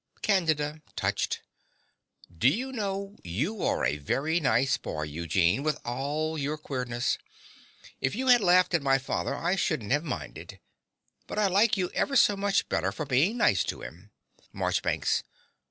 [0.23, 1.41] CANDIDA (touched).
[2.35, 7.19] Do you know, you are a very nice boy, Eugene, with all your queerness.
[7.99, 10.59] If you had laughed at my father I shouldn't have minded;
[11.27, 14.09] but I like you ever so much better for being nice to him.
[14.51, 15.21] MARCHBANKS.